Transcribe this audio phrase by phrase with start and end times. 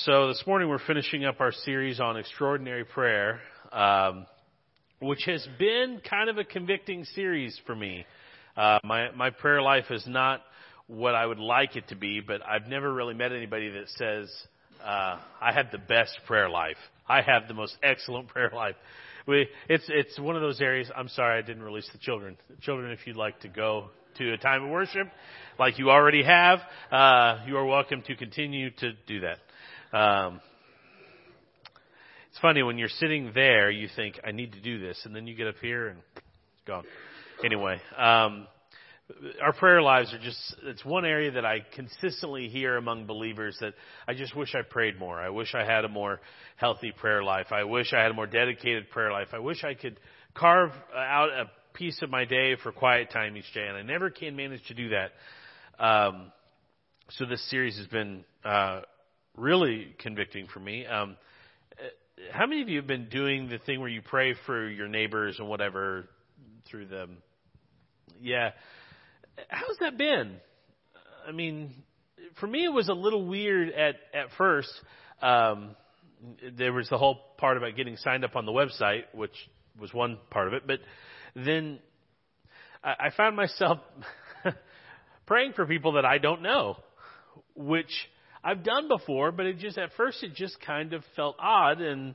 [0.00, 3.40] So this morning we're finishing up our series on extraordinary prayer,
[3.72, 4.26] um,
[5.00, 8.04] which has been kind of a convicting series for me.
[8.58, 10.42] Uh, my my prayer life is not
[10.86, 14.30] what I would like it to be, but I've never really met anybody that says
[14.84, 16.76] uh, I have the best prayer life.
[17.08, 18.76] I have the most excellent prayer life.
[19.26, 20.90] We, it's it's one of those areas.
[20.94, 22.36] I'm sorry I didn't release the children.
[22.60, 23.88] Children, if you'd like to go
[24.18, 25.08] to a time of worship,
[25.58, 26.58] like you already have,
[26.92, 29.38] uh, you are welcome to continue to do that.
[29.92, 30.40] Um,
[32.30, 35.26] it's funny when you're sitting there, you think, I need to do this, and then
[35.26, 36.84] you get up here and it's gone.
[37.44, 38.46] Anyway, um,
[39.40, 43.74] our prayer lives are just, it's one area that I consistently hear among believers that
[44.08, 45.18] I just wish I prayed more.
[45.18, 46.20] I wish I had a more
[46.56, 47.46] healthy prayer life.
[47.52, 49.28] I wish I had a more dedicated prayer life.
[49.32, 49.98] I wish I could
[50.34, 54.10] carve out a piece of my day for quiet time each day, and I never
[54.10, 55.12] can manage to do that.
[55.78, 56.32] Um,
[57.10, 58.80] so this series has been uh,
[59.36, 60.86] really convicting for me.
[60.86, 61.16] Um,
[62.32, 65.36] how many of you have been doing the thing where you pray for your neighbors
[65.38, 66.08] and whatever
[66.70, 67.18] through them?
[68.20, 68.52] Yeah.
[69.48, 70.36] How's that been?
[71.28, 71.74] I mean,
[72.40, 74.70] for me, it was a little weird at at first.
[75.20, 75.76] Um,
[76.56, 79.34] there was the whole part about getting signed up on the website, which
[79.78, 80.66] was one part of it.
[80.66, 80.80] But
[81.34, 81.78] then
[82.82, 83.78] I, I found myself
[85.26, 86.76] praying for people that I don't know,
[87.54, 87.90] which
[88.46, 92.14] I've done before, but it just at first it just kind of felt odd and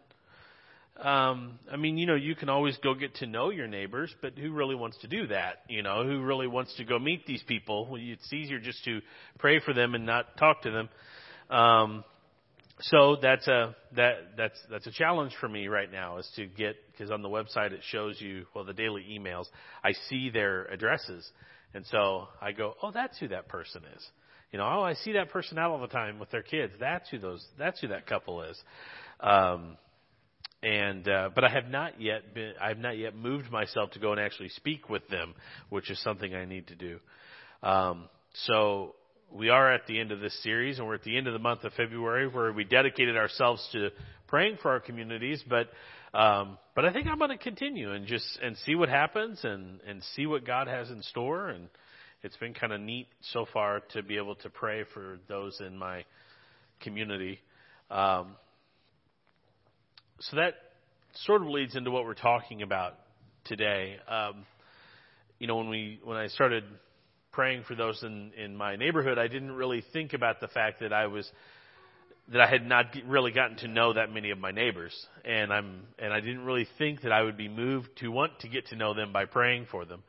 [0.98, 4.38] um I mean, you know, you can always go get to know your neighbors, but
[4.38, 5.58] who really wants to do that?
[5.68, 7.86] You know, who really wants to go meet these people?
[7.86, 9.02] Well, it's easier just to
[9.40, 10.90] pray for them and not talk to them.
[11.50, 12.06] Um
[12.80, 16.78] so that's a that that's that's a challenge for me right now is to get
[16.94, 19.48] because on the website it shows you well the daily emails
[19.84, 21.30] I see their addresses
[21.74, 24.04] and so I go oh that's who that person is
[24.52, 26.74] you know, oh, I see that person out all the time with their kids.
[26.80, 27.46] That's who those.
[27.58, 28.58] That's who that couple is.
[29.20, 29.78] Um,
[30.62, 32.54] and uh, but I have not yet been.
[32.62, 35.34] I have not yet moved myself to go and actually speak with them,
[35.70, 37.00] which is something I need to do.
[37.64, 38.10] Um,
[38.46, 38.96] so
[39.34, 41.40] we are at the end of this series, and we're at the end of the
[41.40, 43.90] month of February, where we dedicated ourselves to
[44.28, 45.44] praying for our communities.
[45.50, 45.70] But
[46.14, 49.80] um, but I think I'm going to continue and just and see what happens and
[49.88, 51.70] and see what God has in store and
[52.24, 55.78] it's been kind of neat so far to be able to pray for those in
[55.78, 56.06] my
[56.80, 57.40] community.
[57.90, 58.36] Um,
[60.20, 60.54] so that
[61.26, 62.94] sort of leads into what we're talking about
[63.46, 63.98] today.
[64.08, 64.46] Um,
[65.40, 66.64] you know, when we when I started
[67.32, 70.94] praying for those in in my neighborhood, I didn't really think about the fact that
[70.94, 71.30] I was
[72.32, 74.94] that I had not really gotten to know that many of my neighbors,
[75.26, 78.48] and I'm and I didn't really think that I would be moved to want to
[78.48, 80.04] get to know them by praying for them.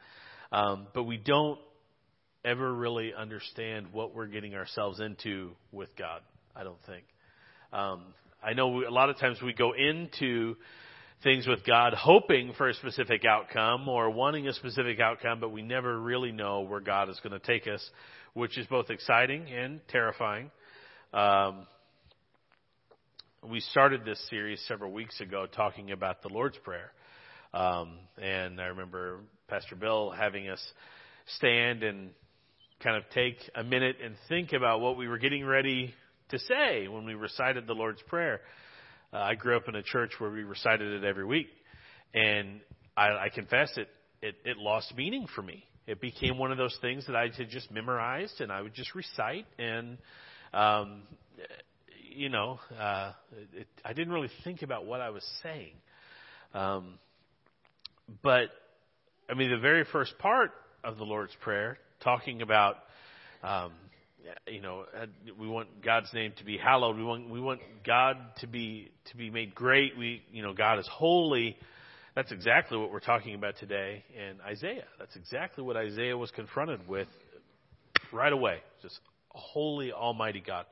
[0.52, 1.58] Um, but we don't
[2.44, 6.22] ever really understand what we're getting ourselves into with God.
[6.56, 7.04] I don't think.
[7.72, 8.02] Um,
[8.42, 10.56] I know we, a lot of times we go into
[11.22, 15.62] things with God hoping for a specific outcome or wanting a specific outcome, but we
[15.62, 17.88] never really know where God is going to take us,
[18.34, 20.50] which is both exciting and terrifying.
[21.14, 21.66] Um,
[23.48, 26.92] we started this series several weeks ago talking about the Lord's Prayer.
[27.54, 30.60] Um, and I remember Pastor Bill having us
[31.36, 32.10] stand and
[32.82, 35.94] kind of take a minute and think about what we were getting ready
[36.30, 38.40] to say when we recited the Lord's Prayer.
[39.12, 41.48] Uh, I grew up in a church where we recited it every week,
[42.14, 42.60] and
[42.96, 43.88] I, I confess it,
[44.20, 45.64] it it lost meaning for me.
[45.86, 48.94] It became one of those things that I had just memorized, and I would just
[48.94, 49.98] recite, and
[50.54, 51.02] um,
[52.14, 53.12] you know, uh,
[53.54, 55.74] it, I didn't really think about what I was saying.
[56.54, 56.98] Um,
[58.22, 58.48] but
[59.30, 62.76] I mean, the very first part of the Lord's Prayer talking about,
[63.42, 63.72] um,
[64.46, 64.84] you know,
[65.38, 66.96] we want God's name to be hallowed.
[66.96, 69.96] We want we want God to be to be made great.
[69.96, 71.56] We, you know, God is holy.
[72.14, 74.84] That's exactly what we're talking about today in Isaiah.
[74.98, 77.08] That's exactly what Isaiah was confronted with
[78.12, 78.58] right away.
[78.82, 80.66] Just holy, almighty God.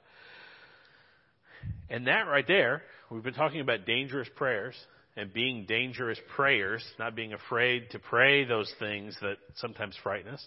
[1.89, 4.75] And that right there, we've been talking about dangerous prayers
[5.17, 10.47] and being dangerous prayers, not being afraid to pray those things that sometimes frighten us.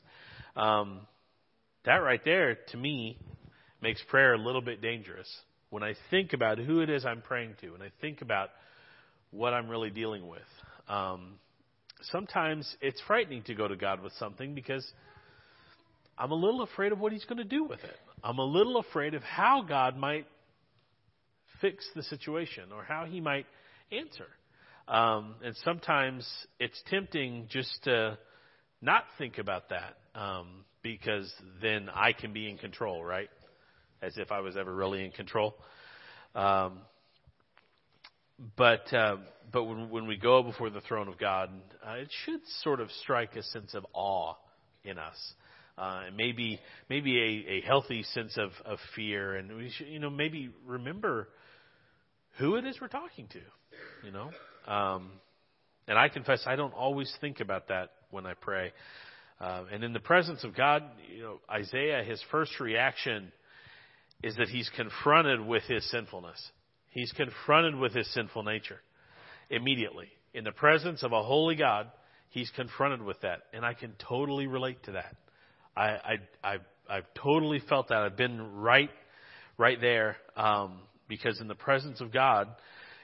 [0.56, 1.02] Um,
[1.86, 3.18] that right there, to me,
[3.82, 5.28] makes prayer a little bit dangerous.
[5.70, 8.50] When I think about who it is I'm praying to, and I think about
[9.32, 10.42] what I'm really dealing with,
[10.88, 11.34] um,
[12.04, 14.86] sometimes it's frightening to go to God with something because
[16.18, 17.96] I'm a little afraid of what He's going to do with it.
[18.24, 20.28] I'm a little afraid of how God might
[21.60, 23.46] fix the situation or how He might
[23.92, 24.28] answer.
[24.88, 26.28] Um, and sometimes
[26.60, 28.18] it's tempting just to
[28.84, 33.30] not think about that um, because then I can be in control, right?
[34.02, 35.56] As if I was ever really in control.
[36.36, 36.80] Um,
[38.58, 39.18] but uh,
[39.52, 41.50] but when when we go before the throne of God,
[41.88, 44.34] uh, it should sort of strike a sense of awe
[44.84, 45.34] in us.
[45.78, 46.60] Uh, and maybe
[46.90, 51.30] maybe a, a healthy sense of, of fear, and we should, you know, maybe remember
[52.38, 53.40] who it is we're talking to,
[54.06, 54.30] you know.
[54.72, 55.12] Um,
[55.88, 58.72] and I confess I don't always think about that when I pray.
[59.40, 60.84] Uh, and in the presence of God,
[61.14, 63.32] you know, Isaiah, his first reaction
[64.22, 66.42] is that he's confronted with his sinfulness.
[66.90, 68.80] He's confronted with his sinful nature
[69.50, 70.08] immediately.
[70.34, 71.92] In the presence of a holy God,
[72.30, 73.42] he's confronted with that.
[73.52, 75.16] And I can totally relate to that.
[75.76, 76.14] I, I,
[76.44, 77.98] I've, I've totally felt that.
[77.98, 78.92] I've been right,
[79.58, 82.48] right there, um, because in the presence of God,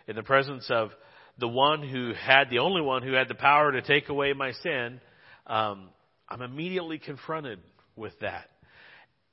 [0.08, 0.92] in the presence of
[1.40, 4.52] the one who had, the only one who had the power to take away my
[4.52, 5.00] sin,
[5.48, 5.90] um,
[6.28, 7.60] I'm immediately confronted
[7.96, 8.46] with that.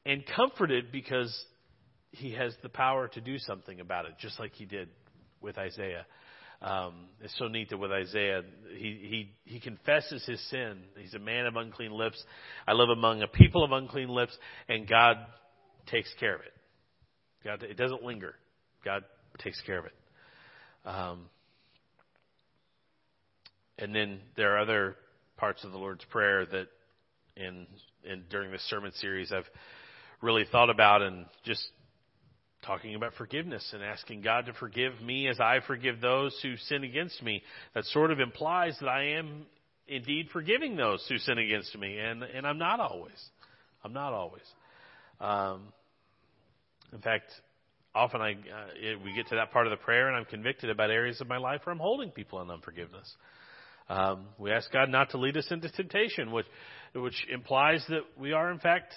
[0.04, 1.36] And comforted because
[2.10, 4.88] he has the power to do something about it, just like he did
[5.40, 6.06] with Isaiah.
[6.62, 10.78] Um, it's so neat that with Isaiah, he, he, he confesses his sin.
[10.96, 12.22] He's a man of unclean lips.
[12.66, 14.36] I live among a people of unclean lips,
[14.68, 15.16] and God
[15.86, 16.52] takes care of it.
[17.44, 18.34] God, it doesn't linger.
[18.84, 19.04] God
[19.38, 19.92] takes care of it.
[20.84, 21.28] Um,
[23.78, 24.96] and then there are other
[25.36, 26.68] parts of the Lord's Prayer that,
[27.36, 27.66] in,
[28.04, 29.48] in during this sermon series, I've
[30.22, 31.62] really thought about and just
[32.64, 36.84] talking about forgiveness and asking God to forgive me as I forgive those who sin
[36.84, 37.42] against me.
[37.74, 39.46] That sort of implies that I am
[39.86, 43.22] indeed forgiving those who sin against me, and and I'm not always.
[43.84, 44.42] I'm not always.
[45.20, 45.72] Um,
[46.92, 47.30] in fact,
[47.94, 48.36] often I uh,
[48.74, 51.28] it, we get to that part of the prayer, and I'm convicted about areas of
[51.28, 53.14] my life where I'm holding people in unforgiveness.
[53.88, 56.46] Um, we ask God not to lead us into temptation, which
[56.94, 58.94] which implies that we are in fact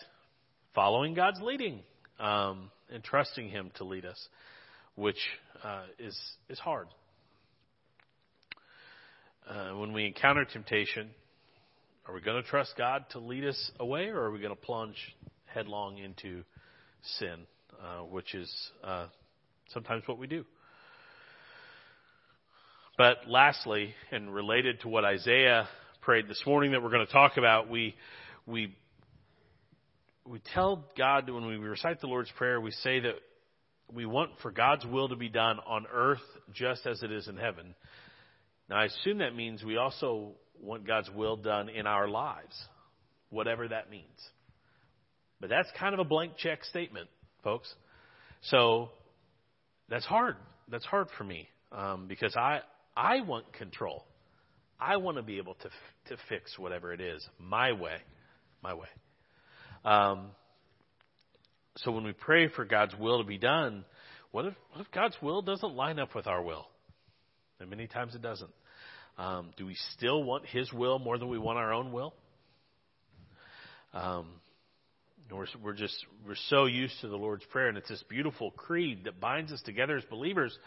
[0.74, 1.82] following God's leading.
[2.20, 4.28] Um, and trusting Him to lead us,
[4.96, 5.20] which
[5.64, 6.18] uh, is
[6.50, 6.88] is hard.
[9.50, 11.10] Uh, when we encounter temptation,
[12.06, 14.62] are we going to trust God to lead us away, or are we going to
[14.62, 14.98] plunge
[15.46, 16.44] headlong into
[17.18, 17.48] sin,
[17.82, 18.52] uh, which is
[18.84, 19.08] uh,
[19.70, 20.46] sometimes what we do?
[23.00, 25.70] But lastly, and related to what Isaiah
[26.02, 27.96] prayed this morning that we're going to talk about, we
[28.46, 28.76] we
[30.26, 33.16] we tell God when we recite the Lord's Prayer, we say that
[33.90, 36.20] we want for God's will to be done on earth
[36.54, 37.74] just as it is in heaven.
[38.70, 42.62] Now, I assume that means we also want God's will done in our lives,
[43.30, 44.04] whatever that means.
[45.40, 47.08] But that's kind of a blank check statement,
[47.46, 47.74] folks.
[48.42, 48.90] So
[49.88, 50.36] that's hard.
[50.68, 52.60] That's hard for me um, because I
[53.00, 54.04] I want control.
[54.78, 55.70] I want to be able to
[56.10, 57.96] to fix whatever it is my way,
[58.62, 58.88] my way.
[59.86, 60.32] Um,
[61.78, 63.86] so when we pray for God's will to be done,
[64.32, 66.68] what if, what if God's will doesn't line up with our will?
[67.62, 68.52] And many times it doesn't.
[69.18, 72.14] Um, do we still want His will more than we want our own will?
[73.94, 74.28] Um,
[75.32, 79.06] we're, we're just we're so used to the Lord's Prayer, and it's this beautiful creed
[79.06, 80.58] that binds us together as believers.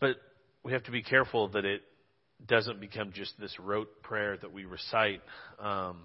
[0.00, 0.16] But
[0.64, 1.82] we have to be careful that it
[2.46, 5.20] doesn't become just this rote prayer that we recite.
[5.58, 5.98] Um,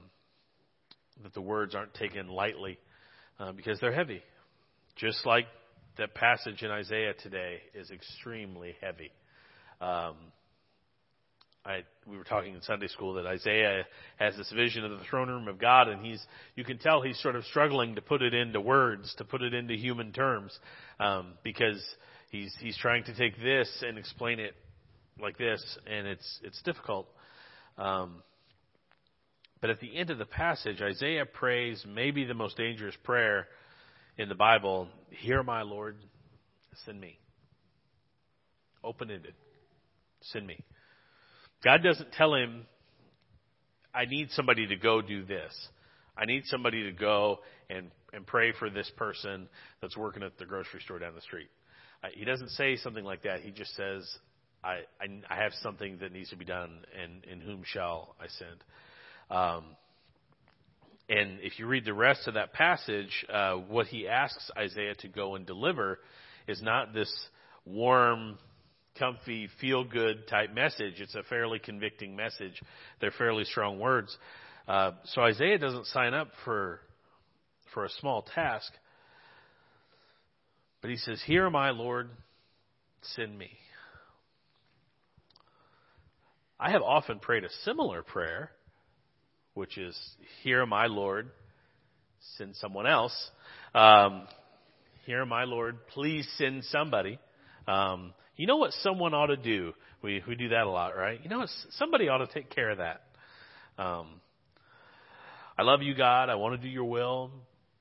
[1.23, 2.77] that the words aren't taken lightly
[3.39, 4.21] uh, because they're heavy.
[4.95, 5.45] Just like
[5.97, 9.11] that passage in Isaiah today is extremely heavy.
[9.81, 10.15] Um,
[11.65, 13.85] I, we were talking in Sunday school that Isaiah
[14.17, 16.23] has this vision of the throne room of God, and he's
[16.55, 19.53] you can tell he's sort of struggling to put it into words, to put it
[19.53, 20.57] into human terms,
[20.99, 21.83] um, because
[22.29, 24.55] he's he's trying to take this and explain it
[25.21, 27.07] like this, and it's it's difficult.
[27.77, 28.23] Um,
[29.61, 33.47] but at the end of the passage, Isaiah prays maybe the most dangerous prayer
[34.17, 35.97] in the Bible Hear my Lord,
[36.85, 37.17] send me.
[38.83, 39.33] Open ended.
[40.21, 40.63] Send me.
[41.63, 42.65] God doesn't tell him,
[43.93, 45.53] I need somebody to go do this.
[46.15, 49.47] I need somebody to go and, and pray for this person
[49.81, 51.49] that's working at the grocery store down the street.
[52.13, 53.41] He doesn't say something like that.
[53.41, 54.07] He just says,
[54.63, 58.27] I, I, I have something that needs to be done, and in whom shall I
[58.27, 58.63] send?
[59.29, 59.65] Um,
[61.09, 65.07] and if you read the rest of that passage, uh, what he asks Isaiah to
[65.07, 65.99] go and deliver
[66.47, 67.11] is not this
[67.65, 68.37] warm,
[68.97, 70.95] comfy, feel good type message.
[70.99, 72.61] It's a fairly convicting message.
[72.99, 74.15] They're fairly strong words.
[74.67, 76.81] Uh, so Isaiah doesn't sign up for
[77.73, 78.71] for a small task.
[80.87, 82.09] But he says, Here am I, Lord,
[83.01, 83.49] send me.
[86.57, 88.51] I have often prayed a similar prayer
[89.53, 89.99] which is,
[90.43, 91.29] Here, my Lord,
[92.37, 93.13] send someone else.
[93.75, 94.29] Um,
[95.05, 95.85] here am I, Lord.
[95.87, 97.19] Please send somebody.
[97.67, 99.73] Um, you know what someone ought to do?
[100.01, 101.19] We we do that a lot, right?
[101.21, 101.45] You know?
[101.71, 103.01] Somebody ought to take care of that.
[103.77, 104.21] Um,
[105.57, 106.29] I love you, God.
[106.29, 107.29] I want to do your will,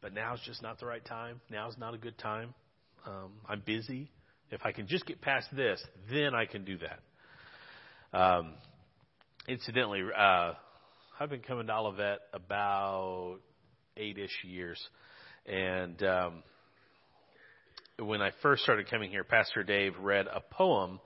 [0.03, 1.41] but now's just not the right time.
[1.49, 2.53] Now's not a good time.
[3.07, 4.11] Um, I'm busy.
[4.51, 8.19] If I can just get past this, then I can do that.
[8.19, 8.55] Um,
[9.49, 10.55] incidentally, uh,
[11.21, 13.39] I've been coming to Olivet about
[13.97, 14.81] eight-ish years,
[15.47, 16.43] and um,
[18.01, 20.99] when I first started coming here, Pastor Dave read a poem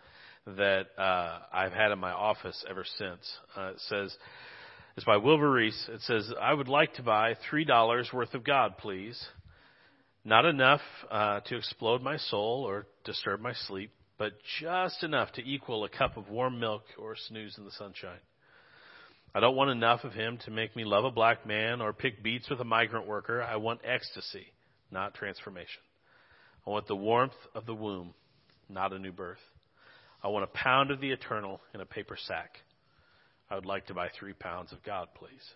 [0.47, 3.31] that uh, I've had in my office ever since.
[3.55, 4.17] Uh, it says,
[4.97, 5.89] it's by Wilbur Rees.
[5.91, 9.23] It says, I would like to buy $3 worth of God, please.
[10.25, 15.43] Not enough uh, to explode my soul or disturb my sleep, but just enough to
[15.43, 18.21] equal a cup of warm milk or a snooze in the sunshine.
[19.35, 22.23] I don't want enough of him to make me love a black man or pick
[22.23, 23.43] beets with a migrant worker.
[23.43, 24.47] I want ecstasy,
[24.91, 25.81] not transformation.
[26.67, 28.13] I want the warmth of the womb,
[28.69, 29.39] not a new birth.
[30.23, 32.59] I want a pound of the eternal in a paper sack.
[33.49, 35.55] I would like to buy three pounds of God, please.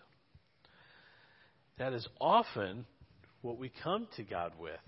[1.77, 2.85] That is often
[3.45, 4.79] what we come to God with.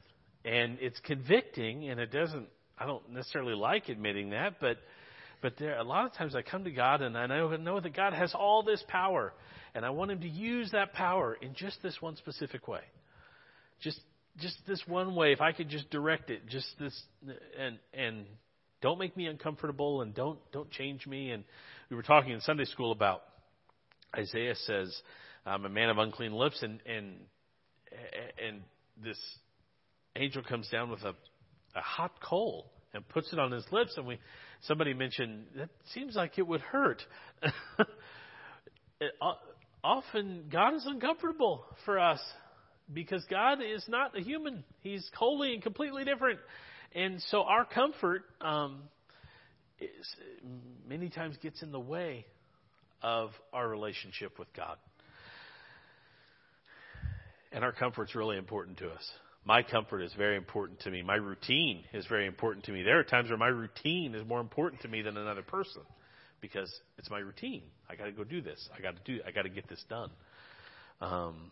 [0.44, 2.48] And it's convicting, and it doesn't,
[2.78, 4.78] I don't necessarily like admitting that, but,
[5.42, 8.14] but there, a lot of times I come to God and I know, that God
[8.14, 9.34] has all this power,
[9.76, 12.82] and I want Him to use that power in just this one specific way.
[13.82, 14.00] Just,
[14.40, 17.00] just this one way, if I could just direct it, just this,
[17.60, 18.26] and, and
[18.82, 21.32] don't make me uncomfortable and don't, don't change me.
[21.32, 21.44] And
[21.90, 23.22] we were talking in Sunday school about
[24.16, 25.00] Isaiah says,
[25.46, 27.18] I'm a man of unclean lips and, and,
[28.46, 28.62] and
[29.04, 29.20] this
[30.16, 31.13] angel comes down with a,
[31.75, 34.20] a hot coal and puts it on his lips and we,
[34.62, 37.01] somebody mentioned that seems like it would hurt.
[39.00, 39.12] it,
[39.84, 42.20] often God is uncomfortable for us
[42.94, 44.63] because God is not a human.
[44.82, 46.39] He's wholly and completely different.
[46.96, 48.84] And so our comfort um,
[49.80, 49.89] is,
[50.88, 52.25] many times gets in the way
[53.01, 54.77] of our relationship with God.
[57.51, 59.12] And our comfort's really important to us.
[59.46, 61.01] My comfort is very important to me.
[61.01, 62.84] My routine is very important to me.
[62.84, 65.84] There are times where my routine is more important to me than another person
[66.42, 67.63] because it's my routine.
[67.89, 68.68] I got to go do this.
[68.77, 69.22] I got to do.
[69.25, 70.10] I got to get this done.
[71.00, 71.51] Um,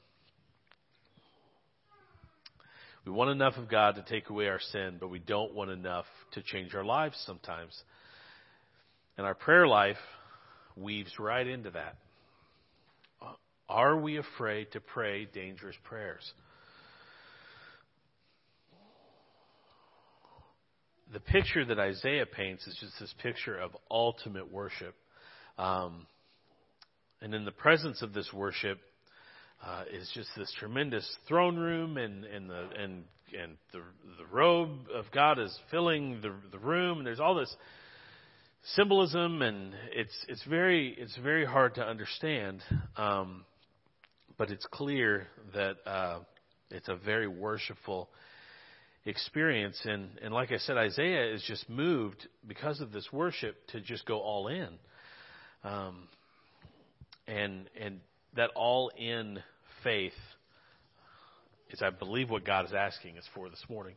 [3.05, 6.05] we want enough of God to take away our sin, but we don't want enough
[6.33, 7.71] to change our lives sometimes.
[9.17, 9.97] And our prayer life
[10.75, 11.95] weaves right into that.
[13.67, 16.31] Are we afraid to pray dangerous prayers?
[21.13, 24.95] The picture that Isaiah paints is just this picture of ultimate worship.
[25.57, 26.05] Um,
[27.21, 28.79] and in the presence of this worship,
[29.65, 33.03] uh, is just this tremendous throne room, and and the and
[33.39, 33.79] and the
[34.17, 37.55] the robe of God is filling the the room, and there's all this
[38.75, 42.61] symbolism, and it's it's very it's very hard to understand,
[42.97, 43.45] um,
[44.37, 46.19] but it's clear that uh,
[46.69, 48.09] it's a very worshipful
[49.05, 53.81] experience, and and like I said, Isaiah is just moved because of this worship to
[53.81, 54.69] just go all in,
[55.63, 56.07] um,
[57.27, 57.99] and and
[58.35, 59.39] that all in
[59.83, 60.13] faith
[61.69, 63.95] is, I believe, what God is asking us for this morning.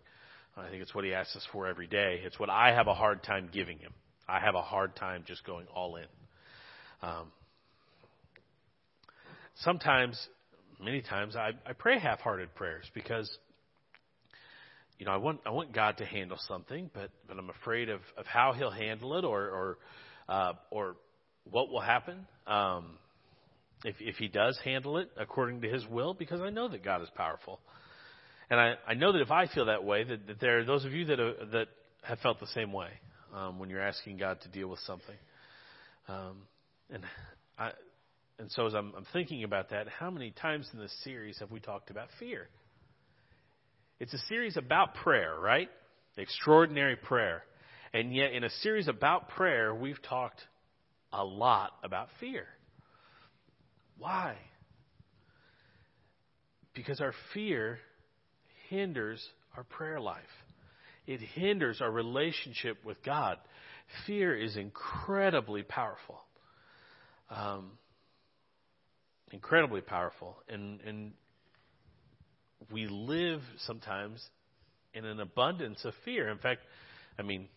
[0.56, 2.20] I think it's what He asks us for every day.
[2.24, 3.92] It's what I have a hard time giving Him.
[4.28, 6.06] I have a hard time just going all in.
[7.00, 7.32] Um,
[9.58, 10.18] sometimes,
[10.82, 13.30] many times, I, I pray half-hearted prayers because,
[14.98, 18.00] you know, I want I want God to handle something, but but I'm afraid of
[18.16, 19.78] of how He'll handle it or or
[20.28, 20.96] uh, or
[21.44, 22.26] what will happen.
[22.46, 22.98] Um,
[23.84, 27.02] if, if he does handle it according to his will, because I know that God
[27.02, 27.60] is powerful.
[28.50, 30.84] And I, I know that if I feel that way, that, that there are those
[30.84, 31.68] of you that, are, that
[32.02, 32.88] have felt the same way
[33.34, 35.16] um, when you're asking God to deal with something.
[36.08, 36.38] Um,
[36.90, 37.04] and
[37.58, 37.70] I,
[38.38, 41.50] and so as I'm, I'm thinking about that, how many times in this series have
[41.50, 42.48] we talked about fear?
[44.00, 45.68] It's a series about prayer, right?
[46.16, 47.42] Extraordinary prayer.
[47.92, 50.40] And yet, in a series about prayer, we've talked
[51.12, 52.46] a lot about fear.
[53.96, 54.36] Why?
[56.74, 57.78] Because our fear
[58.68, 59.26] hinders
[59.56, 60.22] our prayer life.
[61.06, 63.38] It hinders our relationship with God.
[64.06, 66.20] Fear is incredibly powerful.
[67.30, 67.72] Um,
[69.32, 70.36] incredibly powerful.
[70.48, 71.12] And, and
[72.72, 74.24] we live sometimes
[74.94, 76.28] in an abundance of fear.
[76.28, 76.60] In fact,
[77.18, 77.48] I mean,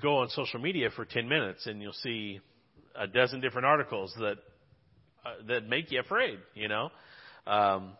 [0.00, 2.40] go on social media for 10 minutes and you'll see
[2.94, 4.36] a dozen different articles that
[5.24, 6.38] uh, that make you afraid.
[6.54, 6.90] You know,
[7.46, 7.92] um,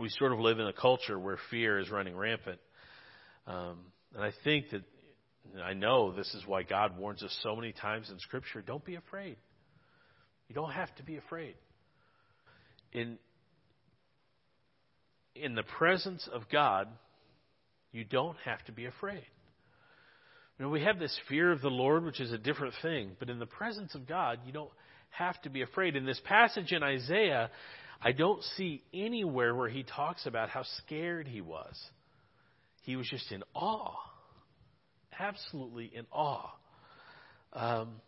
[0.00, 2.58] we sort of live in a culture where fear is running rampant.
[3.46, 3.78] Um,
[4.14, 4.82] and I think that,
[5.62, 8.94] I know this is why God warns us so many times in Scripture don't be
[8.94, 9.36] afraid.
[10.48, 11.54] You don't have to be afraid.
[12.92, 13.18] In,
[15.34, 16.88] in the presence of God,
[17.92, 19.24] you don't have to be afraid.
[20.58, 23.30] You know, we have this fear of the Lord, which is a different thing, but
[23.30, 24.70] in the presence of God, you don't
[25.10, 25.96] have to be afraid.
[25.96, 27.50] In this passage in Isaiah,
[28.00, 31.78] I don't see anywhere where he talks about how scared he was.
[32.82, 33.96] He was just in awe,
[35.18, 36.50] absolutely in awe.
[37.52, 38.00] Um,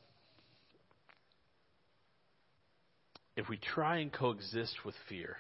[3.37, 5.37] if we try and coexist with fear,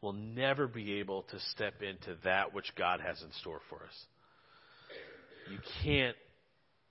[0.00, 4.04] we'll never be able to step into that which God has in store for us.
[5.50, 6.16] You can't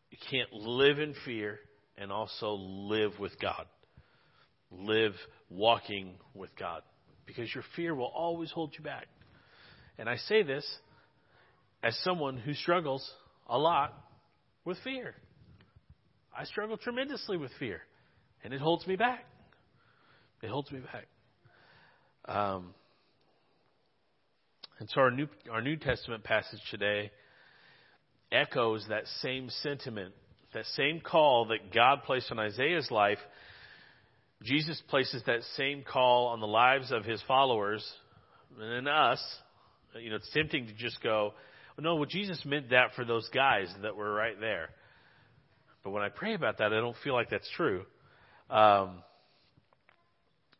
[0.10, 1.60] you can't live in fear
[1.98, 3.66] and also live with God.
[4.72, 5.14] Live
[5.50, 6.82] walking with God
[7.26, 9.08] because your fear will always hold you back.
[9.98, 10.66] And I say this
[11.84, 13.10] as someone who struggles
[13.48, 13.94] a lot
[14.66, 15.16] with fear.
[16.38, 17.82] I struggle tremendously with fear,
[18.44, 19.26] and it holds me back.
[20.42, 21.08] It holds me back.
[22.26, 22.74] Um,
[24.80, 27.12] and so our New, our New Testament passage today
[28.32, 30.14] echoes that same sentiment,
[30.54, 33.20] that same call that God placed on Isaiah's life.
[34.44, 37.86] Jesus places that same call on the lives of his followers
[38.60, 39.22] and in us.
[40.02, 41.34] You know, it's tempting to just go,
[41.78, 44.70] well, no, well, Jesus meant that for those guys that were right there.
[45.84, 47.84] But when I pray about that, I don't feel like that's true.
[48.50, 49.04] Um,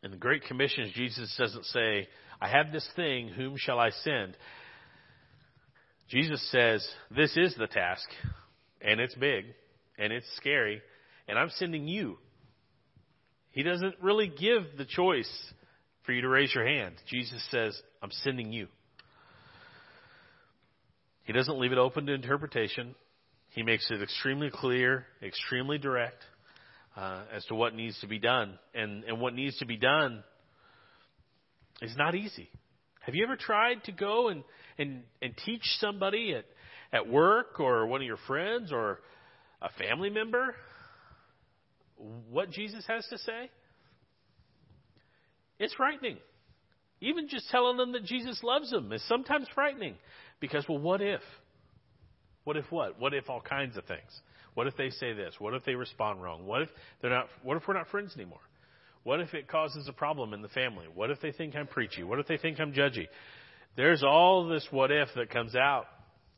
[0.04, 2.08] in the Great Commission, Jesus doesn't say,
[2.40, 4.36] I have this thing, whom shall I send?
[6.10, 8.08] Jesus says, This is the task,
[8.82, 9.46] and it's big,
[9.98, 10.82] and it's scary,
[11.28, 12.18] and I'm sending you.
[13.52, 15.32] He doesn't really give the choice
[16.04, 16.96] for you to raise your hand.
[17.08, 18.68] Jesus says, I'm sending you.
[21.24, 22.96] He doesn't leave it open to interpretation.
[23.50, 26.24] He makes it extremely clear, extremely direct
[26.96, 28.58] uh, as to what needs to be done.
[28.74, 30.24] And, and what needs to be done
[31.82, 32.50] is not easy.
[33.02, 34.44] Have you ever tried to go and,
[34.78, 36.46] and, and teach somebody at,
[36.94, 39.00] at work or one of your friends or
[39.62, 40.56] a family member
[42.30, 43.50] what Jesus has to say?
[45.60, 46.18] It's frightening.
[47.00, 49.96] Even just telling them that Jesus loves them is sometimes frightening
[50.40, 51.22] because, well, what if?
[52.44, 53.00] What if what?
[53.00, 54.22] What if all kinds of things?
[54.54, 55.36] What if they say this?
[55.40, 56.46] What if they respond wrong?
[56.46, 56.70] What if
[57.02, 57.28] they're not?
[57.44, 58.40] What if we're not friends anymore?
[59.04, 60.86] What if it causes a problem in the family?
[60.94, 62.04] What if they think I'm preachy?
[62.04, 63.08] What if they think I'm judgy?
[63.76, 65.86] There's all this what if that comes out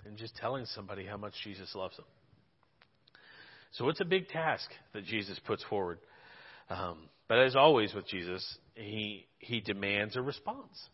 [0.06, 2.06] in just telling somebody how much Jesus loves them.
[3.72, 5.98] So it's a big task that Jesus puts forward.
[6.70, 10.90] Um, but as always with Jesus, he he demands a response.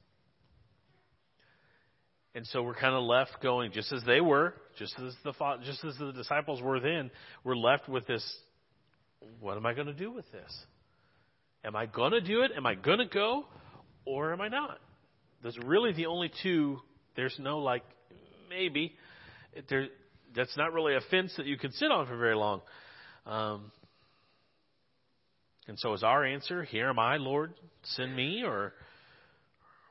[2.35, 5.83] And so we're kind of left going just as they were, just as the just
[5.83, 7.09] as the disciples were then.
[7.43, 8.23] We're left with this.
[9.39, 10.65] What am I going to do with this?
[11.63, 12.51] Am I going to do it?
[12.55, 13.45] Am I going to go,
[14.05, 14.79] or am I not?
[15.43, 16.79] Those are really the only two.
[17.15, 17.83] There's no like
[18.49, 18.95] maybe.
[19.69, 19.87] There,
[20.35, 22.61] that's not really a fence that you can sit on for very long.
[23.25, 23.71] Um,
[25.67, 28.73] and so is our answer, "Here am I, Lord, send me," or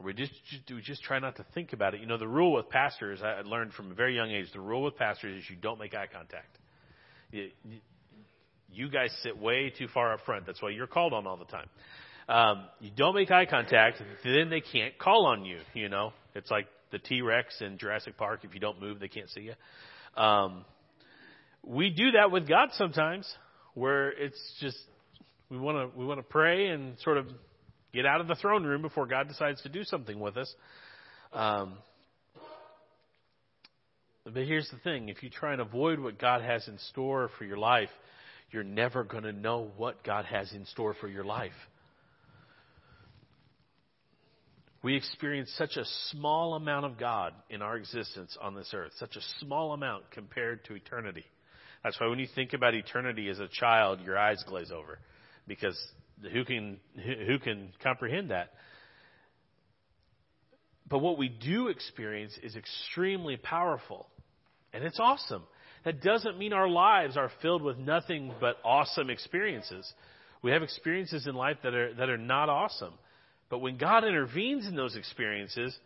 [0.02, 2.00] we just, just we just try not to think about it.
[2.00, 4.46] You know, the rule with pastors I learned from a very young age.
[4.52, 6.58] The rule with pastors is you don't make eye contact.
[7.32, 7.48] You,
[8.70, 10.46] you guys sit way too far up front.
[10.46, 11.68] That's why you're called on all the time.
[12.28, 15.58] Um, you don't make eye contact, then they can't call on you.
[15.74, 18.40] You know, it's like the T Rex in Jurassic Park.
[18.44, 20.22] If you don't move, they can't see you.
[20.22, 20.64] Um,
[21.64, 23.26] we do that with God sometimes,
[23.74, 24.78] where it's just
[25.50, 27.26] we want to we want to pray and sort of
[27.92, 30.52] get out of the throne room before God decides to do something with us.
[31.32, 31.74] Um,
[34.24, 37.44] but here's the thing if you try and avoid what God has in store for
[37.44, 37.88] your life,
[38.50, 41.52] you're never going to know what God has in store for your life.
[44.82, 49.16] We experience such a small amount of God in our existence on this earth, such
[49.16, 51.24] a small amount compared to eternity.
[51.82, 54.98] That's why when you think about eternity as a child, your eyes glaze over
[55.48, 55.76] because
[56.32, 56.78] who can
[57.26, 58.50] who can comprehend that?
[60.88, 64.06] But what we do experience is extremely powerful,
[64.72, 65.42] and it's awesome.
[65.84, 69.90] That doesn't mean our lives are filled with nothing but awesome experiences.
[70.42, 72.94] We have experiences in life that are that are not awesome.
[73.50, 75.76] But when God intervenes in those experiences,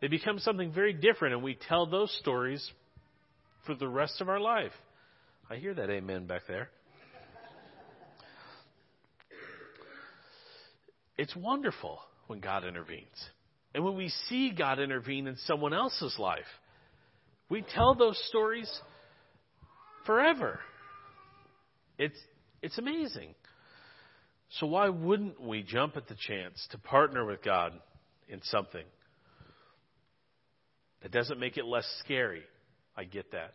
[0.00, 2.70] they become something very different, and we tell those stories
[3.66, 4.72] for the rest of our life.
[5.50, 6.68] I hear that amen back there.
[11.18, 13.28] It's wonderful when God intervenes.
[13.74, 16.46] And when we see God intervene in someone else's life,
[17.50, 18.70] We tell those stories
[20.04, 20.60] forever.
[21.98, 22.18] It's,
[22.62, 23.34] it's amazing.
[24.60, 27.72] So why wouldn't we jump at the chance to partner with God
[28.28, 28.84] in something?
[31.02, 32.42] That doesn't make it less scary.
[32.96, 33.54] I get that.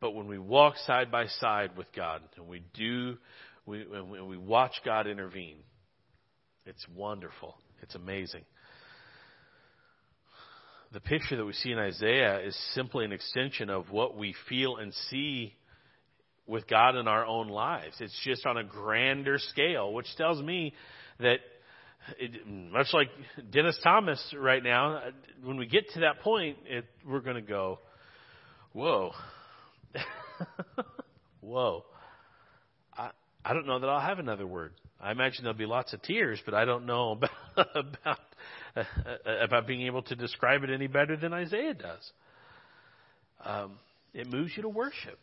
[0.00, 3.18] But when we walk side by side with God and we do,
[3.66, 5.58] we, when we watch God intervene,
[6.66, 7.56] it's wonderful.
[7.82, 8.44] It's amazing.
[10.92, 14.76] The picture that we see in Isaiah is simply an extension of what we feel
[14.76, 15.54] and see
[16.46, 17.94] with God in our own lives.
[18.00, 20.74] It's just on a grander scale, which tells me
[21.20, 21.38] that
[22.18, 23.08] it, much like
[23.50, 25.00] Dennis Thomas right now,
[25.44, 27.78] when we get to that point, it, we're going to go,
[28.72, 29.12] whoa,
[31.40, 31.84] whoa.
[33.44, 34.72] I, don't know that I'll have another word.
[35.00, 37.12] I imagine there'll be lots of tears, but I don't know
[37.56, 38.18] about about,
[38.76, 38.84] uh,
[39.42, 42.12] about being able to describe it any better than Isaiah does.
[43.44, 43.78] Um,
[44.12, 45.18] it moves you to worship.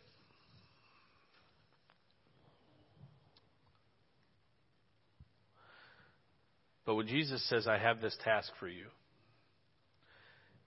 [6.88, 8.86] But when Jesus says, I have this task for you,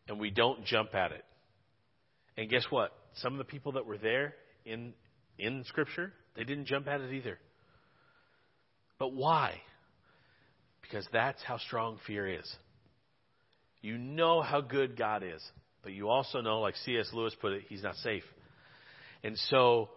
[0.07, 1.25] and we don't jump at it,
[2.37, 2.91] and guess what?
[3.15, 4.93] Some of the people that were there in,
[5.39, 7.37] in Scripture, they didn't jump at it either.
[8.99, 9.61] But why?
[10.81, 12.55] Because that's how strong fear is.
[13.81, 15.41] You know how good God is,
[15.81, 17.09] but you also know, like C.S.
[17.13, 18.23] Lewis put it, He's not safe.
[19.23, 19.89] And so,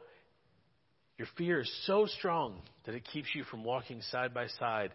[1.18, 4.90] your fear is so strong that it keeps you from walking side by side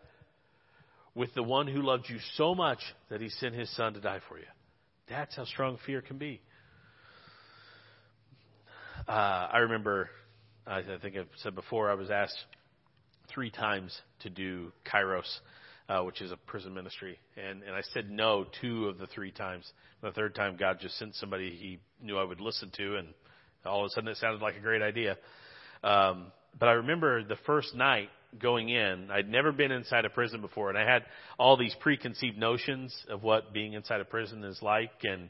[1.15, 4.19] with the one who loved you so much that he sent his son to die
[4.28, 4.45] for you.
[5.08, 6.41] That's how strong fear can be.
[9.08, 10.10] Uh, I remember,
[10.67, 12.38] I think I've said before, I was asked
[13.34, 15.39] three times to do Kairos,
[15.88, 19.32] uh, which is a prison ministry, and and I said no two of the three
[19.32, 19.72] times.
[20.02, 23.08] The third time, God just sent somebody He knew I would listen to, and
[23.65, 25.17] all of a sudden it sounded like a great idea.
[25.84, 29.10] Um, but I remember the first night going in.
[29.12, 31.06] I'd never been inside a prison before, and I had
[31.38, 35.04] all these preconceived notions of what being inside a prison is like.
[35.04, 35.30] And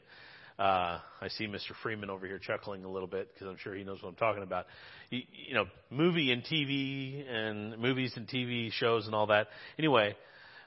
[0.60, 1.72] uh, I see Mr.
[1.82, 4.42] Freeman over here chuckling a little bit because I'm sure he knows what I'm talking
[4.42, 4.66] about.
[5.08, 9.48] You, you know, movie and TV and movies and TV shows and all that.
[9.78, 10.14] Anyway,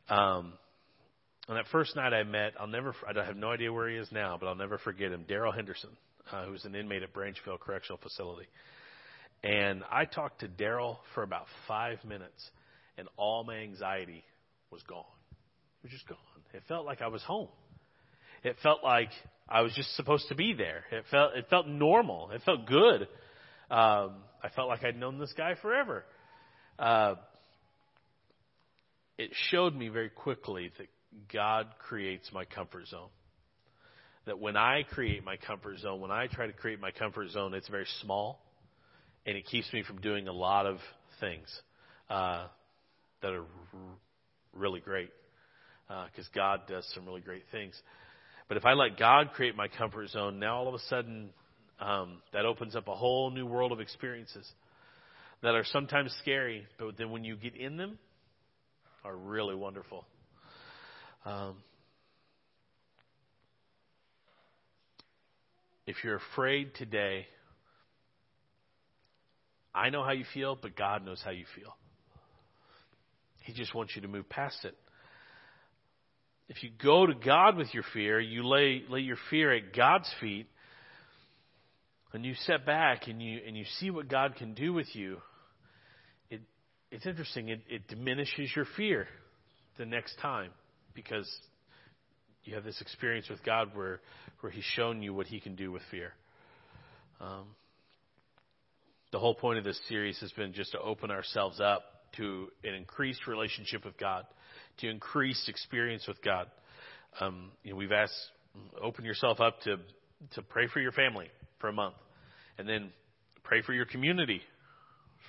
[0.09, 0.53] um,
[1.47, 4.11] on that first night I met, I'll never, I have no idea where he is
[4.11, 5.91] now, but I'll never forget him, Daryl Henderson,
[6.31, 8.47] uh, who's an inmate at Branchville Correctional Facility.
[9.43, 12.49] And I talked to Daryl for about five minutes,
[12.97, 14.23] and all my anxiety
[14.71, 15.03] was gone.
[15.83, 16.17] It was just gone.
[16.51, 17.49] It felt like I was home.
[18.43, 19.09] It felt like
[19.47, 20.83] I was just supposed to be there.
[20.91, 22.31] It felt it felt normal.
[22.31, 23.07] It felt good.
[23.71, 26.03] Um, I felt like I'd known this guy forever.
[26.77, 27.15] Uh,
[29.17, 30.87] it showed me very quickly that
[31.31, 33.09] God creates my comfort zone.
[34.25, 37.53] That when I create my comfort zone, when I try to create my comfort zone,
[37.53, 38.39] it's very small
[39.25, 40.77] and it keeps me from doing a lot of
[41.19, 41.47] things
[42.09, 42.47] uh,
[43.21, 43.79] that are r-
[44.53, 45.09] really great
[45.87, 47.79] because uh, God does some really great things.
[48.53, 51.31] But if I let God create my comfort zone, now all of a sudden
[51.79, 54.47] um, that opens up a whole new world of experiences
[55.41, 57.97] that are sometimes scary, but then when you get in them,
[59.03, 60.05] are really wonderful.
[61.25, 61.55] Um,
[65.87, 67.25] if you're afraid today,
[69.73, 71.75] I know how you feel, but God knows how you feel.
[73.45, 74.75] He just wants you to move past it.
[76.55, 80.09] If you go to God with your fear, you lay, lay your fear at God's
[80.21, 80.45] feet,
[82.13, 85.17] and you step back and you, and you see what God can do with you,
[86.29, 86.41] it,
[86.91, 87.49] it's interesting.
[87.49, 89.07] It, it diminishes your fear
[89.79, 90.51] the next time
[90.93, 91.27] because
[92.43, 93.99] you have this experience with God where,
[94.41, 96.13] where He's shown you what He can do with fear.
[97.19, 97.45] Um,
[99.11, 101.83] the whole point of this series has been just to open ourselves up
[102.17, 104.25] to an increased relationship with God,
[104.79, 106.47] to increased experience with God.
[107.19, 108.13] Um, you know, we've asked,
[108.81, 109.77] open yourself up to,
[110.35, 111.95] to pray for your family for a month,
[112.57, 112.91] and then
[113.43, 114.41] pray for your community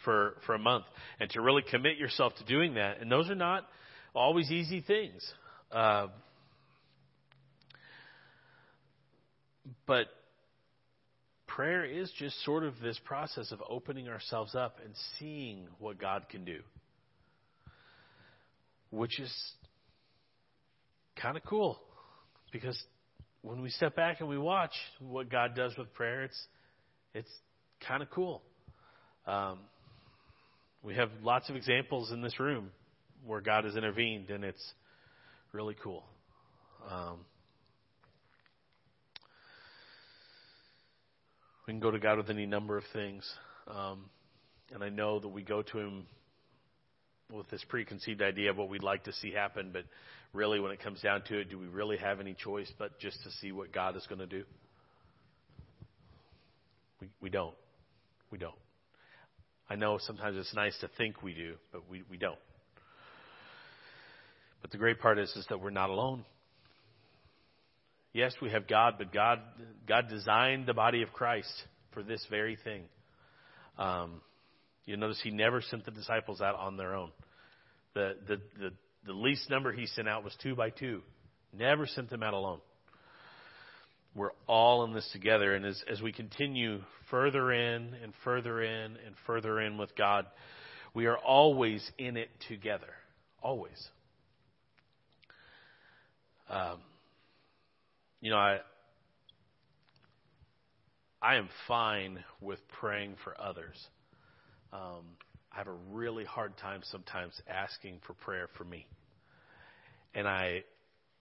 [0.05, 0.85] for, for a month,
[1.21, 3.01] and to really commit yourself to doing that.
[3.01, 3.67] And those are not
[4.15, 5.23] always easy things.
[5.73, 6.09] Uh,
[9.87, 10.07] but
[11.55, 16.29] prayer is just sort of this process of opening ourselves up and seeing what God
[16.29, 16.59] can do,
[18.91, 19.33] which is
[21.21, 21.79] kind of cool
[22.53, 22.77] because
[23.43, 26.47] when we step back and we watch what God does with prayer, it's
[27.15, 27.31] it's
[27.87, 28.43] kind of cool.
[29.27, 29.61] Um,
[30.83, 32.71] we have lots of examples in this room
[33.25, 34.73] where God has intervened, and it's
[35.53, 36.03] really cool.
[36.91, 37.21] Um,
[41.67, 43.31] We can go to God with any number of things.
[43.69, 44.11] Um,
[44.73, 46.07] and I know that we go to Him
[47.33, 49.85] with this preconceived idea of what we'd like to see happen, but
[50.35, 53.23] really, when it comes down to it, do we really have any choice but just
[53.25, 54.45] to see what God is going to do?
[57.01, 57.55] We, we don't.
[58.31, 58.55] We don't.
[59.71, 62.39] I know sometimes it's nice to think we do, but we, we don't.
[64.61, 66.25] But the great part is, is that we're not alone.
[68.15, 69.41] Yes, we have God, but God,
[69.89, 71.53] God designed the body of Christ
[71.93, 72.85] for this very thing.
[73.77, 74.21] Um,
[74.85, 77.11] you notice He never sent the disciples out on their own.
[77.95, 78.71] The, the, the,
[79.05, 81.03] the least number He sent out was two by two.
[81.53, 82.61] Never sent them out alone.
[84.15, 85.53] We're all in this together.
[85.53, 90.27] And as, as we continue further in and further in and further in with God,
[90.95, 92.95] we are always in it together.
[93.43, 93.89] Always.
[96.49, 96.79] Um,
[98.25, 98.61] you know, I,
[101.21, 103.77] I am fine with praying for others.
[104.73, 105.05] Um,
[105.53, 108.87] I have a really hard time sometimes asking for prayer for me.
[110.15, 110.65] And I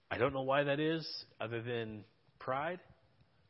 [0.09, 1.05] I don't know why that is
[1.41, 2.05] other than
[2.39, 2.79] pride,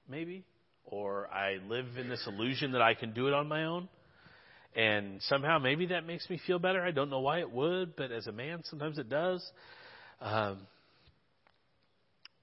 [0.09, 0.45] maybe,
[0.83, 3.87] or I live in this illusion that I can do it on my own.
[4.75, 6.81] And somehow maybe that makes me feel better.
[6.81, 9.47] I don't know why it would, but as a man, sometimes it does.
[10.19, 10.57] Um,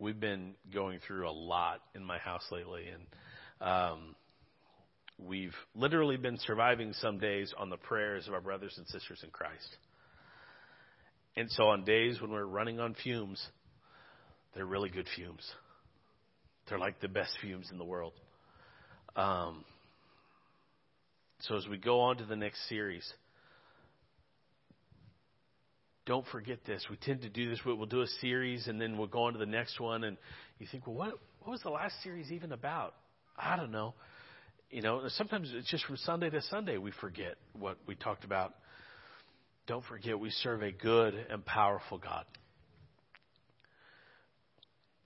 [0.01, 4.17] we've been going through a lot in my house lately, and um,
[5.19, 9.31] we've literally been surviving some days on the prayers of our brothers and sisters in
[9.31, 9.77] Christ.
[11.37, 13.41] And so on days when we're running on fumes,
[14.55, 15.49] they're really good fumes.
[16.69, 18.15] They're like the best fumes in the world.
[19.15, 19.65] Um,
[21.41, 23.11] so as we go on to the next series,
[26.11, 26.85] don't forget this.
[26.91, 27.61] We tend to do this.
[27.65, 30.03] We'll do a series and then we'll go on to the next one.
[30.03, 30.17] And
[30.59, 32.97] you think, well, what, what was the last series even about?
[33.39, 33.95] I don't know.
[34.73, 38.55] You know, sometimes it's just from Sunday to Sunday we forget what we talked about.
[39.69, 42.25] Don't forget we serve a good and powerful God.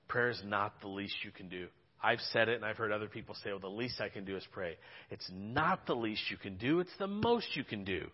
[0.08, 1.66] Prayer is not the least you can do.
[2.02, 4.38] I've said it and I've heard other people say, well, the least I can do
[4.38, 4.78] is pray.
[5.10, 8.06] It's not the least you can do, it's the most you can do.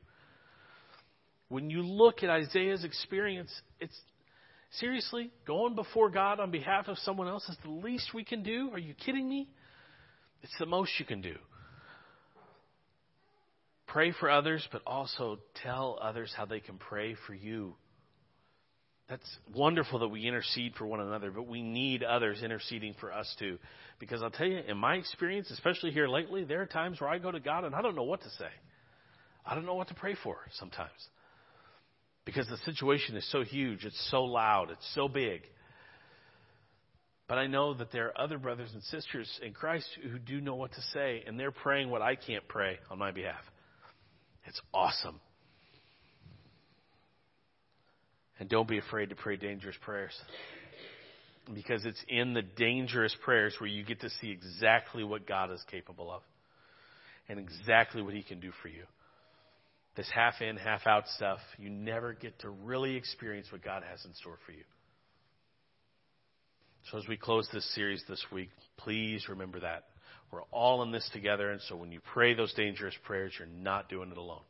[1.50, 3.98] When you look at Isaiah's experience, it's
[4.78, 8.70] seriously going before God on behalf of someone else is the least we can do?
[8.72, 9.48] Are you kidding me?
[10.42, 11.34] It's the most you can do.
[13.88, 17.74] Pray for others, but also tell others how they can pray for you.
[19.08, 23.34] That's wonderful that we intercede for one another, but we need others interceding for us
[23.40, 23.58] too.
[23.98, 27.18] Because I'll tell you, in my experience, especially here lately, there are times where I
[27.18, 28.50] go to God and I don't know what to say.
[29.44, 30.92] I don't know what to pray for sometimes.
[32.30, 35.40] Because the situation is so huge, it's so loud, it's so big.
[37.26, 40.54] But I know that there are other brothers and sisters in Christ who do know
[40.54, 43.40] what to say, and they're praying what I can't pray on my behalf.
[44.46, 45.18] It's awesome.
[48.38, 50.16] And don't be afraid to pray dangerous prayers.
[51.52, 55.64] Because it's in the dangerous prayers where you get to see exactly what God is
[55.68, 56.22] capable of
[57.28, 58.84] and exactly what He can do for you.
[59.96, 64.04] This half in, half out stuff, you never get to really experience what God has
[64.04, 64.64] in store for you.
[66.90, 69.84] So as we close this series this week, please remember that.
[70.32, 73.88] We're all in this together, and so when you pray those dangerous prayers, you're not
[73.88, 74.42] doing it alone.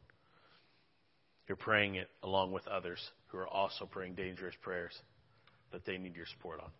[1.49, 4.93] You're praying it along with others who are also praying dangerous prayers
[5.73, 6.71] that they need your support on.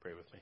[0.00, 0.40] Pray with me.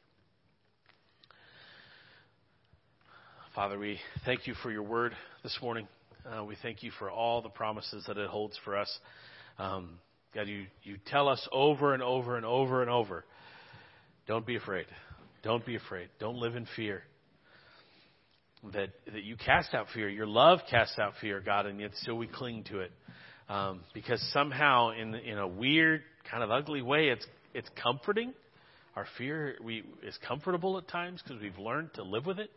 [3.54, 5.86] Father, we thank you for your word this morning.
[6.24, 8.98] Uh, we thank you for all the promises that it holds for us.
[9.58, 9.98] Um,
[10.34, 13.24] God, you, you tell us over and over and over and over
[14.26, 14.86] don't be afraid.
[15.42, 16.08] Don't be afraid.
[16.20, 17.02] Don't live in fear.
[18.72, 20.08] That, that you cast out fear.
[20.08, 22.92] Your love casts out fear, God, and yet still we cling to it.
[23.48, 28.32] Um, because somehow, in in a weird, kind of ugly way, it's it's comforting.
[28.94, 32.50] Our fear we is comfortable at times because we've learned to live with it.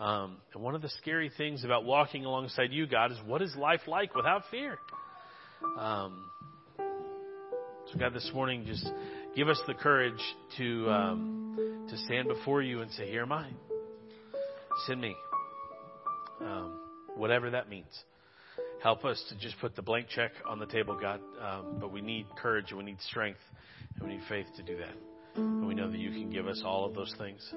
[0.00, 3.54] Um, and one of the scary things about walking alongside you, God, is what is
[3.54, 4.78] life like without fear?
[5.78, 6.24] Um,
[6.78, 8.90] so, God, this morning, just
[9.36, 10.20] give us the courage
[10.56, 13.48] to um, to stand before you and say, "Here am I.
[14.86, 15.14] Send me."
[16.40, 16.80] Um,
[17.16, 18.04] whatever that means.
[18.82, 21.20] Help us to just put the blank check on the table, God.
[21.38, 23.40] Um, but we need courage and we need strength
[23.98, 24.94] and we need faith to do that.
[25.36, 27.52] And we know that you can give us all of those things.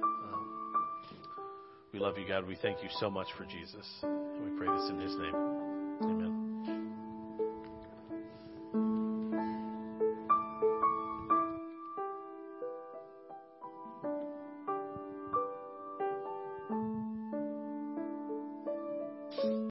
[1.94, 2.48] We love you, God.
[2.48, 3.86] We thank you so much for Jesus.
[4.02, 5.36] We pray this in his name.
[6.02, 6.43] Amen.